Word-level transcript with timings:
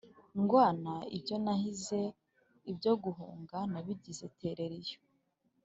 Ndwana 0.41 0.93
ibyo 1.17 1.35
nahize, 1.43 2.01
ibyo 2.71 2.91
guhunga 3.03 3.57
nabigize 3.71 4.25
terera 4.39 4.75
iyo, 4.83 4.99